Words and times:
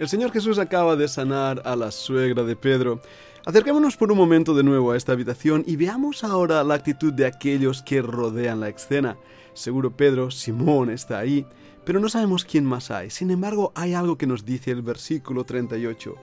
El 0.00 0.08
Señor 0.08 0.32
Jesús 0.32 0.58
acaba 0.58 0.96
de 0.96 1.06
sanar 1.08 1.60
a 1.66 1.76
la 1.76 1.90
suegra 1.90 2.42
de 2.42 2.56
Pedro. 2.56 3.02
Acerquémonos 3.44 3.98
por 3.98 4.10
un 4.10 4.16
momento 4.16 4.54
de 4.54 4.62
nuevo 4.62 4.92
a 4.92 4.96
esta 4.96 5.12
habitación 5.12 5.62
y 5.66 5.76
veamos 5.76 6.24
ahora 6.24 6.64
la 6.64 6.72
actitud 6.72 7.12
de 7.12 7.26
aquellos 7.26 7.82
que 7.82 8.00
rodean 8.00 8.60
la 8.60 8.70
escena. 8.70 9.18
Seguro 9.52 9.94
Pedro, 9.94 10.30
Simón 10.30 10.88
está 10.88 11.18
ahí, 11.18 11.44
pero 11.84 12.00
no 12.00 12.08
sabemos 12.08 12.46
quién 12.46 12.64
más 12.64 12.90
hay. 12.90 13.10
Sin 13.10 13.30
embargo, 13.30 13.72
hay 13.74 13.92
algo 13.92 14.16
que 14.16 14.26
nos 14.26 14.46
dice 14.46 14.70
el 14.70 14.80
versículo 14.80 15.44
38. 15.44 16.14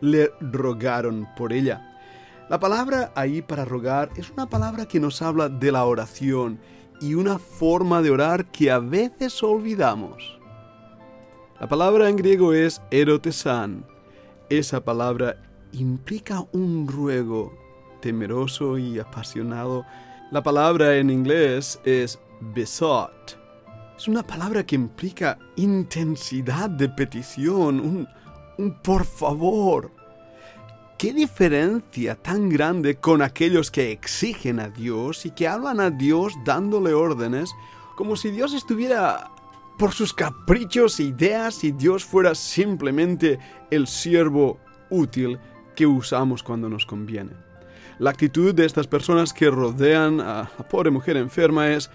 Le 0.00 0.32
rogaron 0.40 1.28
por 1.36 1.52
ella. 1.52 2.00
La 2.48 2.58
palabra 2.58 3.12
ahí 3.14 3.42
para 3.42 3.64
rogar 3.64 4.10
es 4.16 4.28
una 4.30 4.50
palabra 4.50 4.86
que 4.86 4.98
nos 4.98 5.22
habla 5.22 5.48
de 5.48 5.70
la 5.70 5.84
oración 5.84 6.58
y 7.00 7.14
una 7.14 7.38
forma 7.38 8.02
de 8.02 8.10
orar 8.10 8.50
que 8.50 8.72
a 8.72 8.80
veces 8.80 9.40
olvidamos. 9.44 10.39
La 11.60 11.68
palabra 11.68 12.08
en 12.08 12.16
griego 12.16 12.54
es 12.54 12.80
erotesan. 12.90 13.84
Esa 14.48 14.82
palabra 14.82 15.36
implica 15.72 16.46
un 16.52 16.88
ruego 16.88 17.54
temeroso 18.00 18.78
y 18.78 18.98
apasionado. 18.98 19.84
La 20.30 20.42
palabra 20.42 20.96
en 20.96 21.10
inglés 21.10 21.78
es 21.84 22.18
besot. 22.40 23.38
Es 23.94 24.08
una 24.08 24.22
palabra 24.22 24.64
que 24.64 24.74
implica 24.74 25.38
intensidad 25.56 26.70
de 26.70 26.88
petición, 26.88 28.08
un, 28.56 28.72
por 28.82 29.04
favor. 29.04 29.90
¿Qué 30.96 31.12
diferencia 31.12 32.14
tan 32.14 32.48
grande 32.48 32.94
con 32.94 33.20
aquellos 33.20 33.70
que 33.70 33.92
exigen 33.92 34.60
a 34.60 34.70
Dios 34.70 35.26
y 35.26 35.30
que 35.30 35.46
hablan 35.46 35.80
a 35.80 35.90
Dios 35.90 36.32
dándole 36.42 36.94
órdenes 36.94 37.50
como 37.96 38.16
si 38.16 38.30
Dios 38.30 38.54
estuviera 38.54 39.30
por 39.80 39.92
sus 39.94 40.12
caprichos 40.12 41.00
e 41.00 41.04
ideas 41.04 41.64
y 41.64 41.72
Dios 41.72 42.04
fuera 42.04 42.34
simplemente 42.34 43.38
el 43.70 43.86
siervo 43.86 44.60
útil 44.90 45.38
que 45.74 45.86
usamos 45.86 46.42
cuando 46.42 46.68
nos 46.68 46.84
conviene. 46.84 47.30
La 47.98 48.10
actitud 48.10 48.54
de 48.54 48.66
estas 48.66 48.86
personas 48.86 49.32
que 49.32 49.48
rodean 49.48 50.20
a 50.20 50.50
la 50.58 50.68
pobre 50.68 50.90
mujer 50.90 51.16
enferma 51.16 51.70
es, 51.70 51.90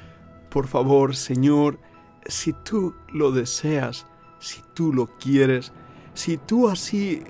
por 0.50 0.66
favor, 0.66 1.16
Señor, 1.16 1.78
si 2.25 2.53
tú 2.53 2.95
lo 3.13 3.31
deseas, 3.31 4.08
si 4.39 4.63
tú 4.73 4.91
lo 4.91 5.06
quieres, 5.19 5.72
si 6.16 6.38
tú 6.38 6.67
así 6.67 7.22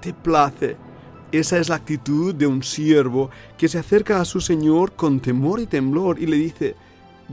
te 0.00 0.14
place, 0.14 0.76
esa 1.32 1.58
es 1.58 1.68
la 1.68 1.74
actitud 1.74 2.32
de 2.32 2.46
un 2.46 2.62
siervo 2.62 3.30
que 3.58 3.66
se 3.66 3.80
acerca 3.80 4.20
a 4.20 4.24
su 4.24 4.40
Señor 4.40 4.92
con 4.92 5.18
temor 5.18 5.58
y 5.58 5.66
temblor 5.66 6.20
y 6.20 6.26
le 6.26 6.36
dice, 6.36 6.76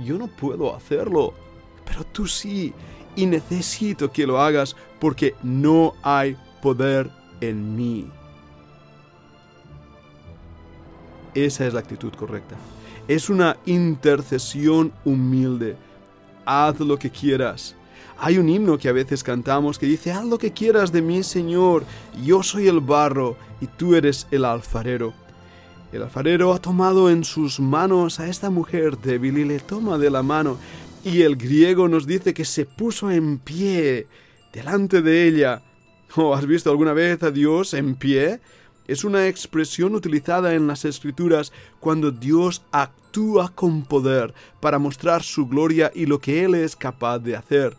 yo 0.04 0.18
no 0.18 0.26
puedo 0.26 0.76
hacerlo, 0.76 1.36
pero 1.92 2.06
tú 2.06 2.26
sí, 2.26 2.74
y 3.18 3.26
necesito 3.26 4.10
que 4.14 4.26
lo 4.26 4.40
hagas 4.40 4.78
porque 4.98 5.36
no 5.44 5.94
hay 6.02 6.38
poder 6.62 7.12
en 7.42 7.76
mí. 7.76 8.08
Esa 11.34 11.68
es 11.68 11.74
la 11.74 11.82
actitud 11.82 12.14
correcta. 12.14 12.56
Es 13.10 13.30
una 13.30 13.58
intercesión 13.66 14.94
humilde. 15.04 15.76
Haz 16.46 16.80
lo 16.80 16.98
que 16.98 17.10
quieras. 17.10 17.76
Hay 18.18 18.38
un 18.38 18.48
himno 18.48 18.78
que 18.78 18.88
a 18.88 18.94
veces 18.94 19.22
cantamos 19.22 19.78
que 19.78 19.86
dice, 19.86 20.14
haz 20.14 20.24
lo 20.24 20.38
que 20.38 20.54
quieras 20.54 20.94
de 20.94 21.02
mí, 21.02 21.24
Señor. 21.24 21.84
Yo 22.24 22.42
soy 22.42 22.68
el 22.70 22.80
barro 22.80 23.36
y 23.60 23.68
tú 23.68 23.96
eres 23.96 24.28
el 24.32 24.46
alfarero. 24.46 25.14
El 25.92 26.04
alfarero 26.04 26.54
ha 26.54 26.60
tomado 26.60 27.10
en 27.10 27.26
sus 27.26 27.60
manos 27.60 28.22
a 28.22 28.28
esta 28.30 28.50
mujer 28.50 28.98
débil 28.98 29.40
y 29.40 29.44
le 29.44 29.60
toma 29.60 29.98
de 29.98 30.10
la 30.10 30.24
mano 30.24 30.58
y 31.04 31.22
el 31.24 31.36
griego 31.36 31.88
nos 31.88 32.06
dice 32.06 32.34
que 32.34 32.46
se 32.46 32.66
puso 32.66 33.12
en 33.12 33.40
pie 33.40 34.08
delante 34.54 35.02
de 35.02 35.28
ella. 35.28 35.62
¿O 36.16 36.34
has 36.34 36.46
visto 36.46 36.70
alguna 36.70 36.94
vez 36.94 37.24
a 37.24 37.32
Dios 37.32 37.74
en 37.74 37.96
pie? 37.96 38.40
Es 38.88 39.04
una 39.04 39.28
expresión 39.28 39.96
utilizada 39.96 40.54
en 40.54 40.68
las 40.68 40.86
escrituras 40.86 41.52
cuando 41.80 42.12
Dios 42.12 42.64
actúa 42.72 43.50
con 43.50 43.84
poder 43.84 44.34
para 44.60 44.80
mostrar 44.80 45.24
su 45.24 45.48
gloria 45.48 45.92
y 45.96 46.06
lo 46.06 46.20
que 46.20 46.44
Él 46.44 46.56
es 46.56 46.76
capaz 46.76 47.20
de 47.20 47.36
hacer. 47.36 47.76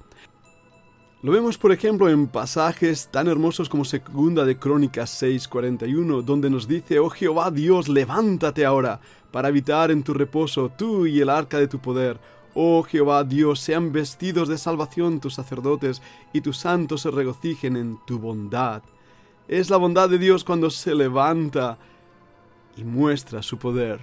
Lo 1.22 1.30
vemos, 1.30 1.56
por 1.56 1.70
ejemplo, 1.70 2.08
en 2.08 2.26
pasajes 2.26 3.08
tan 3.12 3.28
hermosos 3.28 3.68
como 3.68 3.84
Segunda 3.84 4.44
de 4.44 4.58
Crónicas 4.58 5.22
6:41, 5.22 6.22
donde 6.22 6.50
nos 6.50 6.66
dice, 6.66 6.98
Oh 6.98 7.10
Jehová 7.10 7.52
Dios, 7.52 7.88
levántate 7.88 8.64
ahora 8.64 9.00
para 9.30 9.48
habitar 9.48 9.90
en 9.92 10.02
tu 10.02 10.14
reposo, 10.14 10.72
tú 10.76 11.06
y 11.06 11.20
el 11.20 11.30
arca 11.30 11.58
de 11.58 11.68
tu 11.68 11.78
poder. 11.78 12.18
Oh 12.54 12.82
Jehová 12.82 13.24
Dios, 13.24 13.60
sean 13.60 13.92
vestidos 13.92 14.48
de 14.48 14.58
salvación 14.58 15.20
tus 15.20 15.34
sacerdotes 15.34 16.02
y 16.32 16.42
tus 16.42 16.58
santos 16.58 17.02
se 17.02 17.10
regocijen 17.10 17.76
en 17.76 17.98
tu 18.06 18.18
bondad. 18.18 18.82
Es 19.48 19.70
la 19.70 19.78
bondad 19.78 20.08
de 20.10 20.18
Dios 20.18 20.44
cuando 20.44 20.70
se 20.70 20.94
levanta 20.94 21.78
y 22.76 22.84
muestra 22.84 23.42
su 23.42 23.58
poder. 23.58 24.00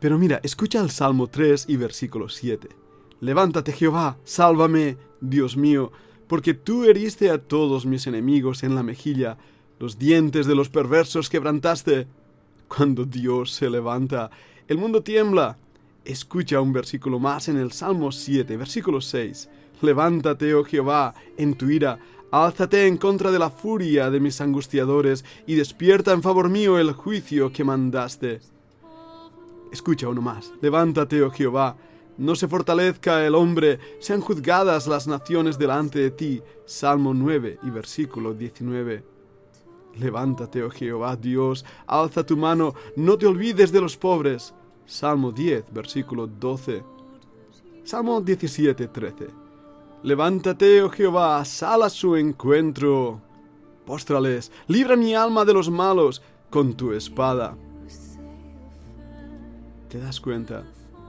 Pero 0.00 0.18
mira, 0.18 0.40
escucha 0.42 0.80
el 0.80 0.90
Salmo 0.90 1.26
3 1.26 1.66
y 1.68 1.76
versículo 1.76 2.28
7. 2.28 2.68
Levántate 3.20 3.72
Jehová, 3.72 4.16
sálvame, 4.24 4.96
Dios 5.20 5.56
mío, 5.56 5.90
porque 6.28 6.54
tú 6.54 6.84
heriste 6.84 7.30
a 7.30 7.38
todos 7.38 7.84
mis 7.84 8.06
enemigos 8.06 8.62
en 8.62 8.74
la 8.74 8.82
mejilla, 8.82 9.38
los 9.78 9.98
dientes 9.98 10.46
de 10.46 10.54
los 10.54 10.68
perversos 10.68 11.28
quebrantaste. 11.28 12.06
Cuando 12.68 13.04
Dios 13.04 13.52
se 13.52 13.70
levanta, 13.70 14.30
el 14.68 14.78
mundo 14.78 15.02
tiembla 15.02 15.56
Escucha 16.08 16.58
un 16.62 16.72
versículo 16.72 17.18
más 17.18 17.50
en 17.50 17.58
el 17.58 17.70
Salmo 17.70 18.10
7, 18.10 18.56
versículo 18.56 18.98
6. 18.98 19.50
Levántate, 19.82 20.54
oh 20.54 20.64
Jehová, 20.64 21.14
en 21.36 21.52
tu 21.52 21.68
ira, 21.68 21.98
álzate 22.30 22.86
en 22.86 22.96
contra 22.96 23.30
de 23.30 23.38
la 23.38 23.50
furia 23.50 24.08
de 24.08 24.18
mis 24.18 24.40
angustiadores, 24.40 25.22
y 25.46 25.54
despierta 25.54 26.14
en 26.14 26.22
favor 26.22 26.48
mío 26.48 26.78
el 26.78 26.92
juicio 26.92 27.52
que 27.52 27.62
mandaste. 27.62 28.40
Escucha 29.70 30.08
uno 30.08 30.22
más. 30.22 30.50
Levántate, 30.62 31.22
oh 31.22 31.30
Jehová, 31.30 31.76
no 32.16 32.34
se 32.36 32.48
fortalezca 32.48 33.26
el 33.26 33.34
hombre, 33.34 33.78
sean 33.98 34.22
juzgadas 34.22 34.86
las 34.86 35.06
naciones 35.06 35.58
delante 35.58 35.98
de 35.98 36.10
ti. 36.10 36.42
Salmo 36.64 37.12
9 37.12 37.58
y 37.64 37.68
versículo 37.68 38.32
19. 38.32 39.04
Levántate, 39.98 40.62
oh 40.62 40.70
Jehová, 40.70 41.16
Dios, 41.16 41.66
alza 41.86 42.24
tu 42.24 42.38
mano, 42.38 42.74
no 42.96 43.18
te 43.18 43.26
olvides 43.26 43.72
de 43.72 43.82
los 43.82 43.98
pobres. 43.98 44.54
Salmo 44.88 45.32
10, 45.32 45.66
versículo 45.70 46.26
12. 46.26 46.82
Salmo 47.84 48.22
17, 48.22 48.88
13. 48.88 49.26
Levántate, 50.02 50.82
oh 50.82 50.88
Jehová, 50.88 51.44
sal 51.44 51.82
a 51.82 51.90
su 51.90 52.16
encuentro. 52.16 53.20
Póstrales, 53.84 54.50
libra 54.66 54.96
mi 54.96 55.14
alma 55.14 55.44
de 55.44 55.52
los 55.52 55.68
malos 55.68 56.22
con 56.48 56.74
tu 56.74 56.92
espada. 56.92 57.54
¿Te 59.90 59.98
das 59.98 60.18
cuenta? 60.18 60.64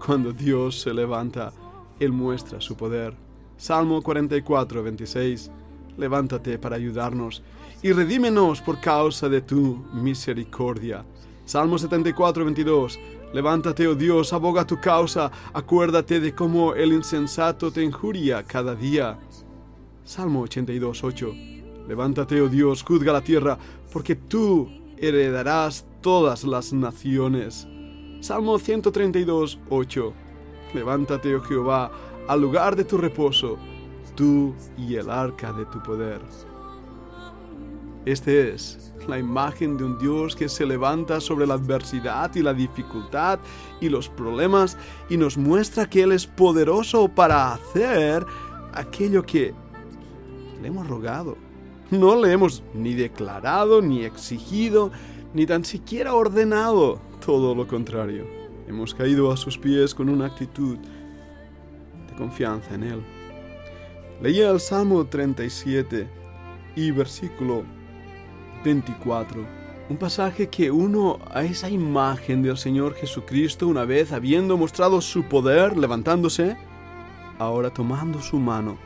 Cuando 0.05 0.33
Dios 0.33 0.81
se 0.81 0.93
levanta, 0.93 1.53
Él 2.01 2.11
muestra 2.11 2.59
su 2.59 2.75
poder. 2.75 3.15
Salmo 3.55 4.01
44, 4.01 4.83
26. 4.83 5.51
Levántate 5.97 6.59
para 6.59 6.75
ayudarnos 6.75 7.41
y 7.81 7.93
redímenos 7.93 8.61
por 8.61 8.81
causa 8.81 9.29
de 9.29 9.39
tu 9.39 9.85
misericordia. 9.93 11.05
Salmo 11.45 11.79
74, 11.79 12.43
22. 12.43 12.99
Levántate, 13.31 13.87
oh 13.87 13.93
Dios, 13.93 14.33
aboga 14.33 14.65
tu 14.65 14.79
causa, 14.81 15.31
acuérdate 15.53 16.19
de 16.19 16.33
cómo 16.33 16.73
el 16.73 16.93
insensato 16.93 17.71
te 17.71 17.83
injuria 17.83 18.43
cada 18.43 18.73
día. 18.73 19.19
Salmo 20.03 20.41
82, 20.41 21.03
8. 21.03 21.33
Levántate, 21.87 22.41
oh 22.41 22.49
Dios, 22.49 22.81
juzga 22.81 23.13
la 23.13 23.21
tierra, 23.21 23.55
porque 23.93 24.15
tú 24.15 24.67
heredarás 24.97 25.85
todas 26.01 26.43
las 26.43 26.73
naciones. 26.73 27.67
Salmo 28.19 28.57
132, 28.57 29.59
8. 29.69 30.13
Levántate, 30.73 31.35
oh 31.35 31.41
Jehová, 31.41 31.91
al 32.27 32.41
lugar 32.41 32.75
de 32.75 32.83
tu 32.83 32.97
reposo, 32.97 33.59
tú 34.15 34.55
y 34.75 34.95
el 34.95 35.07
arca 35.07 35.53
de 35.53 35.65
tu 35.67 35.81
poder. 35.83 36.19
Este 38.05 38.53
es 38.53 38.93
la 39.07 39.19
imagen 39.19 39.77
de 39.77 39.83
un 39.83 39.97
Dios 39.97 40.35
que 40.35 40.47
se 40.47 40.65
levanta 40.65 41.19
sobre 41.19 41.45
la 41.45 41.55
adversidad 41.55 42.33
y 42.35 42.41
la 42.41 42.53
dificultad 42.53 43.39
y 43.81 43.89
los 43.89 44.07
problemas 44.07 44.77
y 45.09 45.17
nos 45.17 45.37
muestra 45.37 45.89
que 45.89 46.03
Él 46.03 46.11
es 46.11 46.25
poderoso 46.25 47.07
para 47.09 47.53
hacer 47.53 48.25
aquello 48.73 49.23
que 49.23 49.53
le 50.61 50.67
hemos 50.67 50.87
rogado. 50.87 51.37
No 51.91 52.15
le 52.21 52.31
hemos 52.31 52.63
ni 52.73 52.93
declarado, 52.93 53.81
ni 53.81 54.05
exigido, 54.05 54.91
ni 55.33 55.45
tan 55.45 55.65
siquiera 55.65 56.13
ordenado. 56.13 56.99
Todo 57.25 57.55
lo 57.55 57.67
contrario. 57.67 58.25
Hemos 58.67 58.93
caído 58.93 59.31
a 59.31 59.37
sus 59.37 59.57
pies 59.57 59.95
con 59.95 60.07
una 60.07 60.27
actitud 60.27 60.77
de 60.77 62.15
confianza 62.15 62.75
en 62.75 62.83
Él. 62.83 63.03
Leía 64.21 64.51
el 64.51 64.59
Salmo 64.59 65.05
37 65.05 66.07
y 66.75 66.91
versículo 66.91 67.63
24. 68.63 69.45
Un 69.89 69.97
pasaje 69.97 70.49
que 70.49 70.69
uno 70.69 71.19
a 71.31 71.43
esa 71.43 71.69
imagen 71.69 72.43
del 72.43 72.57
Señor 72.57 72.93
Jesucristo 72.93 73.67
una 73.67 73.85
vez 73.85 74.11
habiendo 74.11 74.57
mostrado 74.57 75.01
su 75.01 75.23
poder 75.23 75.77
levantándose, 75.77 76.55
ahora 77.39 77.71
tomando 77.71 78.21
su 78.21 78.37
mano, 78.37 78.77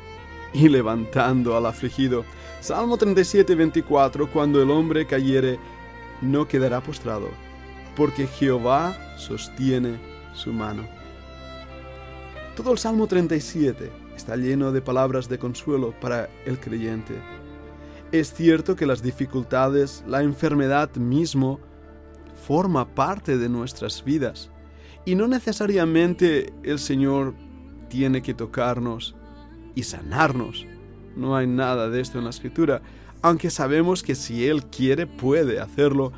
y 0.54 0.70
levantando 0.70 1.58
al 1.58 1.66
afligido. 1.66 2.24
Salmo 2.62 2.98
37, 2.98 3.56
24, 3.56 4.32
cuando 4.32 4.62
el 4.62 4.70
hombre 4.70 5.06
cayere, 5.06 5.60
no 6.22 6.48
quedará 6.48 6.82
postrado, 6.82 7.28
porque 7.96 8.28
Jehová 8.28 8.96
sostiene 9.18 9.98
su 10.34 10.54
mano. 10.54 10.84
Todo 12.56 12.72
el 12.72 12.78
Salmo 12.78 13.08
37 13.08 13.92
está 14.16 14.36
lleno 14.38 14.72
de 14.72 14.82
palabras 14.82 15.28
de 15.28 15.40
consuelo 15.40 15.94
para 16.00 16.30
el 16.46 16.60
creyente. 16.60 17.16
Es 18.14 18.32
cierto 18.32 18.76
que 18.76 18.86
las 18.86 19.02
dificultades, 19.02 20.04
la 20.08 20.22
enfermedad 20.22 20.96
mismo, 20.98 21.60
forma 22.46 22.94
parte 22.94 23.40
de 23.40 23.50
nuestras 23.50 24.04
vidas. 24.04 24.52
Y 25.04 25.16
no 25.16 25.28
necesariamente 25.28 26.54
el 26.62 26.78
Señor 26.78 27.34
tiene 27.90 28.22
que 28.22 28.36
tocarnos 28.36 29.16
y 29.74 29.82
sanarnos. 29.82 30.68
No 31.16 31.36
hay 31.36 31.48
nada 31.48 31.90
de 31.90 32.02
esto 32.02 32.20
en 32.20 32.26
la 32.26 32.30
escritura, 32.30 32.84
aunque 33.24 33.50
sabemos 33.50 34.04
que 34.04 34.14
si 34.14 34.48
Él 34.48 34.64
quiere 34.66 35.08
puede 35.08 35.60
hacerlo. 35.60 36.14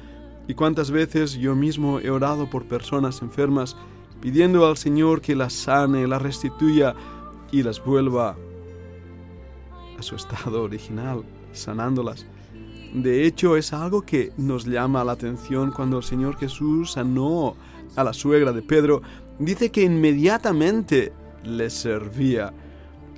Y 0.49 0.53
cuántas 0.53 0.91
veces 0.91 1.35
yo 1.35 1.55
mismo 1.55 2.01
he 2.01 2.09
orado 2.09 2.49
por 2.49 2.65
personas 2.65 3.21
enfermas, 3.21 3.77
pidiendo 4.19 4.67
al 4.67 4.75
Señor 4.75 5.21
que 5.21 5.33
las 5.33 5.53
sane, 5.53 6.07
las 6.07 6.21
restituya 6.21 6.93
y 7.53 7.63
las 7.63 7.81
vuelva 7.81 8.35
a 9.97 10.03
su 10.03 10.17
estado 10.17 10.61
original, 10.61 11.23
sanándolas. 11.55 12.25
De 12.93 13.25
hecho, 13.25 13.57
es 13.57 13.73
algo 13.73 14.03
que 14.03 14.31
nos 14.37 14.65
llama 14.65 15.03
la 15.03 15.11
atención 15.13 15.71
cuando 15.71 15.97
el 15.97 16.03
Señor 16.03 16.37
Jesús 16.37 16.93
sanó 16.93 17.55
a 17.95 18.03
la 18.03 18.13
suegra 18.13 18.53
de 18.53 18.61
Pedro. 18.61 19.01
Dice 19.37 19.69
que 19.69 19.83
inmediatamente 19.83 21.11
le 21.43 21.69
servía. 21.69 22.53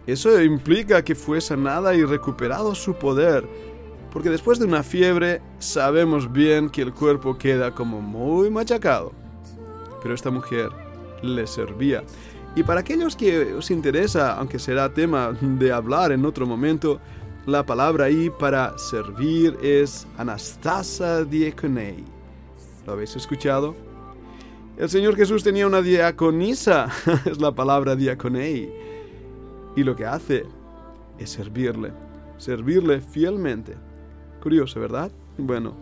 Eso 0.08 0.42
implica 0.42 1.04
que 1.04 1.16
fue 1.16 1.42
sanada 1.42 1.94
y 1.94 2.04
recuperado 2.04 2.74
su 2.74 2.96
poder, 2.96 3.48
porque 4.12 4.30
después 4.30 4.58
de 4.58 4.66
una 4.66 4.82
fiebre 4.82 5.42
sabemos 5.60 6.32
bien 6.32 6.70
que 6.70 6.82
el 6.82 6.94
cuerpo 6.94 7.38
queda 7.38 7.76
como 7.76 8.02
muy 8.02 8.50
machacado. 8.50 9.12
Pero 10.02 10.16
esta 10.16 10.32
mujer 10.32 10.70
le 11.22 11.46
servía. 11.46 12.04
Y 12.56 12.64
para 12.64 12.80
aquellos 12.80 13.16
que 13.16 13.54
os 13.54 13.70
interesa, 13.70 14.34
aunque 14.34 14.58
será 14.58 14.92
tema 14.92 15.32
de 15.40 15.72
hablar 15.72 16.12
en 16.12 16.26
otro 16.26 16.48
momento, 16.48 17.00
la 17.48 17.66
palabra 17.66 18.06
ahí 18.06 18.30
para 18.30 18.78
servir 18.78 19.58
es 19.62 20.06
Anastasa 20.18 21.24
diaconei. 21.24 22.04
¿Lo 22.86 22.92
habéis 22.92 23.16
escuchado? 23.16 23.74
El 24.78 24.90
Señor 24.90 25.16
Jesús 25.16 25.46
tenía 25.46 25.66
una 25.66 25.82
diaconisa, 25.82 26.90
es 27.26 27.40
la 27.40 27.56
palabra 27.56 27.96
diaconei. 27.96 28.70
Y 29.78 29.84
lo 29.84 29.96
que 29.96 30.06
hace 30.06 30.44
es 31.18 31.30
servirle, 31.30 31.94
servirle 32.38 33.00
fielmente. 33.00 33.76
Curioso, 34.44 34.82
¿verdad? 34.82 35.10
Bueno, 35.38 35.74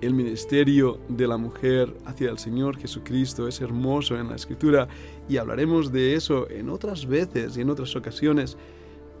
el 0.00 0.14
ministerio 0.14 0.98
de 1.08 1.28
la 1.28 1.36
mujer 1.36 1.96
hacia 2.06 2.28
el 2.28 2.38
Señor 2.38 2.76
Jesucristo 2.76 3.46
es 3.46 3.60
hermoso 3.60 4.18
en 4.18 4.30
la 4.30 4.34
Escritura 4.34 4.88
y 5.28 5.36
hablaremos 5.36 5.92
de 5.92 6.16
eso 6.16 6.50
en 6.50 6.70
otras 6.70 7.06
veces 7.06 7.56
y 7.56 7.60
en 7.60 7.70
otras 7.70 7.94
ocasiones. 7.94 8.58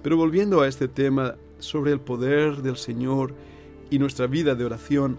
Pero 0.06 0.16
volviendo 0.16 0.60
a 0.60 0.68
este 0.68 0.86
tema 0.86 1.34
sobre 1.58 1.90
el 1.90 1.98
poder 1.98 2.62
del 2.62 2.76
Señor 2.76 3.34
y 3.90 3.98
nuestra 3.98 4.28
vida 4.28 4.54
de 4.54 4.64
oración, 4.64 5.18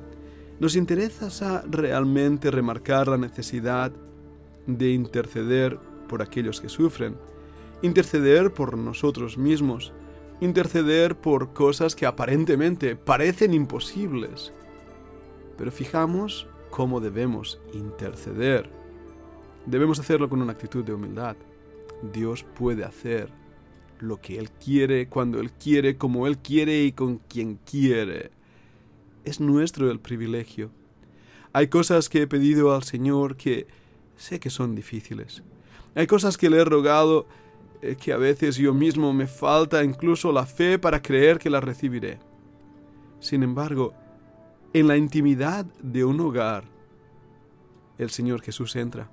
nos 0.61 0.77
interesa 0.77 1.61
realmente 1.69 2.51
remarcar 2.51 3.09
la 3.09 3.17
necesidad 3.17 3.91
de 4.65 4.91
interceder 4.91 5.77
por 6.07 6.21
aquellos 6.21 6.61
que 6.61 6.69
sufren, 6.69 7.17
interceder 7.81 8.53
por 8.53 8.77
nosotros 8.77 9.37
mismos, 9.37 9.91
interceder 10.39 11.17
por 11.17 11.51
cosas 11.51 11.93
que 11.93 12.05
aparentemente 12.05 12.95
parecen 12.95 13.53
imposibles. 13.53 14.53
Pero 15.57 15.69
fijamos 15.69 16.47
cómo 16.69 17.01
debemos 17.01 17.59
interceder. 17.73 18.69
Debemos 19.65 19.99
hacerlo 19.99 20.29
con 20.29 20.41
una 20.41 20.53
actitud 20.53 20.85
de 20.85 20.93
humildad. 20.93 21.35
Dios 22.13 22.45
puede 22.57 22.85
hacer 22.85 23.46
lo 23.99 24.21
que 24.21 24.37
Él 24.37 24.49
quiere, 24.51 25.07
cuando 25.07 25.39
Él 25.39 25.51
quiere, 25.51 25.97
como 25.97 26.27
Él 26.27 26.37
quiere 26.37 26.83
y 26.83 26.91
con 26.91 27.17
quien 27.17 27.59
quiere. 27.65 28.31
Es 29.25 29.39
nuestro 29.39 29.91
el 29.91 29.99
privilegio. 29.99 30.69
Hay 31.53 31.67
cosas 31.67 32.09
que 32.09 32.21
he 32.21 32.27
pedido 32.27 32.73
al 32.73 32.83
Señor 32.83 33.35
que 33.35 33.67
sé 34.15 34.39
que 34.39 34.49
son 34.49 34.75
difíciles. 34.75 35.43
Hay 35.95 36.07
cosas 36.07 36.37
que 36.37 36.49
le 36.49 36.57
he 36.57 36.65
rogado 36.65 37.27
eh, 37.81 37.95
que 37.95 38.13
a 38.13 38.17
veces 38.17 38.57
yo 38.57 38.73
mismo 38.73 39.13
me 39.13 39.27
falta 39.27 39.83
incluso 39.83 40.31
la 40.31 40.45
fe 40.45 40.79
para 40.79 41.01
creer 41.01 41.39
que 41.39 41.49
las 41.49 41.63
recibiré. 41.63 42.19
Sin 43.19 43.43
embargo, 43.43 43.93
en 44.73 44.87
la 44.87 44.97
intimidad 44.97 45.65
de 45.81 46.05
un 46.05 46.19
hogar, 46.19 46.65
el 47.97 48.09
Señor 48.09 48.41
Jesús 48.41 48.75
entra 48.75 49.09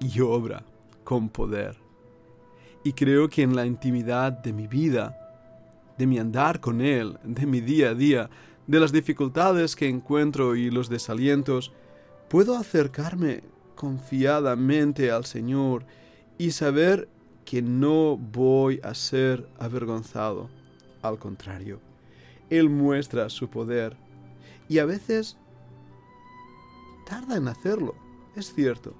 y 0.00 0.20
obra 0.20 0.64
con 1.04 1.28
poder. 1.28 1.81
Y 2.84 2.92
creo 2.92 3.28
que 3.28 3.42
en 3.42 3.54
la 3.54 3.64
intimidad 3.64 4.32
de 4.32 4.52
mi 4.52 4.66
vida, 4.66 5.16
de 5.98 6.06
mi 6.06 6.18
andar 6.18 6.60
con 6.60 6.80
Él, 6.80 7.18
de 7.22 7.46
mi 7.46 7.60
día 7.60 7.90
a 7.90 7.94
día, 7.94 8.30
de 8.66 8.80
las 8.80 8.92
dificultades 8.92 9.76
que 9.76 9.88
encuentro 9.88 10.56
y 10.56 10.70
los 10.70 10.88
desalientos, 10.88 11.72
puedo 12.28 12.56
acercarme 12.56 13.42
confiadamente 13.74 15.10
al 15.10 15.24
Señor 15.24 15.84
y 16.38 16.50
saber 16.52 17.08
que 17.44 17.62
no 17.62 18.16
voy 18.16 18.80
a 18.82 18.94
ser 18.94 19.48
avergonzado. 19.58 20.48
Al 21.02 21.18
contrario, 21.18 21.80
Él 22.50 22.68
muestra 22.68 23.28
su 23.28 23.48
poder 23.48 23.96
y 24.68 24.78
a 24.78 24.86
veces 24.86 25.36
tarda 27.06 27.36
en 27.36 27.48
hacerlo, 27.48 27.94
es 28.36 28.54
cierto, 28.54 28.94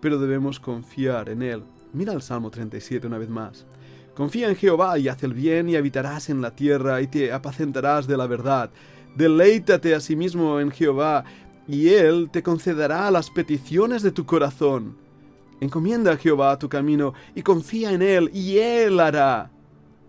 pero 0.00 0.18
debemos 0.18 0.58
confiar 0.58 1.28
en 1.28 1.42
Él 1.42 1.64
Mira 1.92 2.12
el 2.12 2.22
Salmo 2.22 2.50
37 2.50 3.06
una 3.06 3.18
vez 3.18 3.28
más. 3.28 3.66
Confía 4.14 4.48
en 4.48 4.56
Jehová 4.56 4.98
y 4.98 5.08
haz 5.08 5.22
el 5.22 5.34
bien 5.34 5.68
y 5.68 5.76
habitarás 5.76 6.30
en 6.30 6.40
la 6.40 6.54
tierra 6.54 7.00
y 7.00 7.06
te 7.06 7.32
apacentarás 7.32 8.06
de 8.06 8.16
la 8.16 8.26
verdad. 8.26 8.70
Deleítate 9.16 9.94
a 9.94 10.00
sí 10.00 10.14
mismo 10.14 10.60
en 10.60 10.70
Jehová 10.70 11.24
y 11.66 11.88
Él 11.88 12.28
te 12.30 12.42
concederá 12.42 13.10
las 13.10 13.30
peticiones 13.30 14.02
de 14.02 14.12
tu 14.12 14.24
corazón. 14.24 14.96
Encomienda 15.60 16.12
a 16.12 16.16
Jehová 16.16 16.58
tu 16.58 16.68
camino 16.68 17.14
y 17.34 17.42
confía 17.42 17.92
en 17.92 18.02
Él 18.02 18.30
y 18.32 18.58
Él 18.58 19.00
hará. 19.00 19.50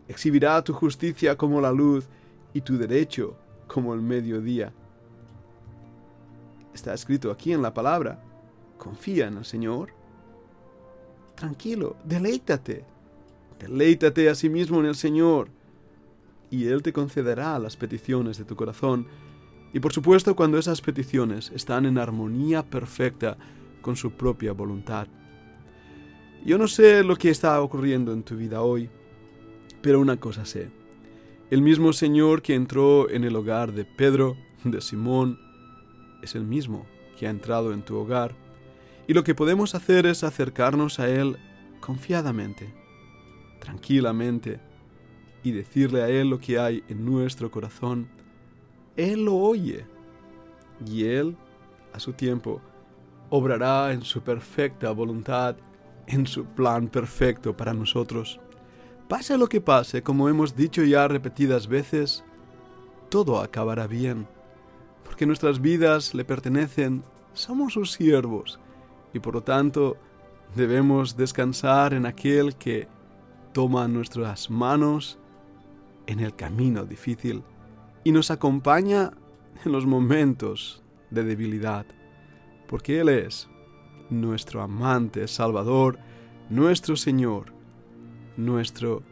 Exhibirá 0.07 0.63
tu 0.63 0.73
justicia 0.73 1.35
como 1.35 1.61
la 1.61 1.71
luz 1.71 2.07
y 2.53 2.61
tu 2.61 2.77
derecho 2.77 3.35
como 3.67 3.93
el 3.93 4.01
mediodía. 4.01 4.73
Está 6.73 6.93
escrito 6.93 7.31
aquí 7.31 7.53
en 7.53 7.61
la 7.61 7.73
palabra. 7.73 8.23
Confía 8.77 9.27
en 9.27 9.37
el 9.37 9.45
Señor 9.45 10.00
tranquilo, 11.41 11.95
deleítate. 12.03 12.85
Deleítate 13.59 14.29
a 14.29 14.35
sí 14.35 14.47
mismo 14.47 14.79
en 14.79 14.85
el 14.85 14.95
Señor 14.95 15.49
y 16.51 16.67
Él 16.67 16.83
te 16.83 16.93
concederá 16.93 17.57
las 17.57 17.75
peticiones 17.75 18.37
de 18.37 18.45
tu 18.45 18.55
corazón. 18.55 19.07
Y 19.73 19.79
por 19.79 19.91
supuesto 19.91 20.35
cuando 20.35 20.59
esas 20.59 20.81
peticiones 20.81 21.51
están 21.55 21.87
en 21.87 21.97
armonía 21.97 22.61
perfecta 22.63 23.37
con 23.81 23.95
su 23.95 24.11
propia 24.11 24.51
voluntad. 24.51 25.07
Yo 26.45 26.59
no 26.59 26.67
sé 26.67 27.03
lo 27.03 27.15
que 27.15 27.29
está 27.31 27.59
ocurriendo 27.59 28.13
en 28.13 28.21
tu 28.21 28.35
vida 28.35 28.61
hoy, 28.61 28.89
pero 29.81 29.99
una 29.99 30.17
cosa 30.17 30.45
sé. 30.45 30.69
El 31.49 31.63
mismo 31.63 31.91
Señor 31.91 32.43
que 32.43 32.53
entró 32.53 33.09
en 33.09 33.23
el 33.23 33.35
hogar 33.35 33.73
de 33.73 33.85
Pedro, 33.85 34.37
de 34.63 34.79
Simón, 34.81 35.39
es 36.21 36.35
el 36.35 36.43
mismo 36.43 36.85
que 37.17 37.25
ha 37.25 37.31
entrado 37.31 37.73
en 37.73 37.81
tu 37.81 37.95
hogar 37.97 38.35
y 39.11 39.13
lo 39.13 39.25
que 39.25 39.35
podemos 39.35 39.75
hacer 39.75 40.05
es 40.05 40.23
acercarnos 40.23 40.97
a 41.01 41.09
Él 41.09 41.35
confiadamente, 41.81 42.73
tranquilamente, 43.59 44.61
y 45.43 45.51
decirle 45.51 46.01
a 46.01 46.07
Él 46.07 46.29
lo 46.29 46.39
que 46.39 46.57
hay 46.57 46.81
en 46.87 47.03
nuestro 47.03 47.51
corazón. 47.51 48.07
Él 48.95 49.25
lo 49.25 49.35
oye 49.35 49.85
y 50.85 51.03
Él, 51.03 51.35
a 51.91 51.99
su 51.99 52.13
tiempo, 52.13 52.61
obrará 53.29 53.91
en 53.91 54.01
su 54.03 54.21
perfecta 54.21 54.91
voluntad, 54.91 55.57
en 56.07 56.25
su 56.25 56.45
plan 56.45 56.87
perfecto 56.87 57.57
para 57.57 57.73
nosotros. 57.73 58.39
Pase 59.09 59.37
lo 59.37 59.47
que 59.49 59.59
pase, 59.59 60.01
como 60.01 60.29
hemos 60.29 60.55
dicho 60.55 60.83
ya 60.83 61.09
repetidas 61.09 61.67
veces, 61.67 62.23
todo 63.09 63.41
acabará 63.41 63.87
bien, 63.87 64.25
porque 65.03 65.25
nuestras 65.25 65.59
vidas 65.59 66.13
le 66.13 66.23
pertenecen, 66.23 67.03
somos 67.33 67.73
sus 67.73 67.91
siervos, 67.91 68.57
y 69.13 69.19
por 69.19 69.33
lo 69.33 69.43
tanto 69.43 69.97
debemos 70.55 71.15
descansar 71.15 71.93
en 71.93 72.05
aquel 72.05 72.55
que 72.55 72.87
toma 73.53 73.87
nuestras 73.87 74.49
manos 74.49 75.17
en 76.07 76.19
el 76.19 76.35
camino 76.35 76.85
difícil 76.85 77.43
y 78.03 78.11
nos 78.11 78.31
acompaña 78.31 79.11
en 79.63 79.71
los 79.71 79.85
momentos 79.85 80.81
de 81.09 81.23
debilidad, 81.23 81.85
porque 82.67 82.99
Él 82.99 83.09
es 83.09 83.47
nuestro 84.09 84.61
amante 84.61 85.27
Salvador, 85.27 85.99
nuestro 86.49 86.95
Señor, 86.95 87.53
nuestro 88.37 89.03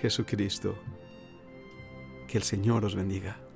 Jesucristo. 0.00 0.76
Que 2.28 2.38
el 2.38 2.44
Señor 2.44 2.84
os 2.84 2.94
bendiga. 2.94 3.47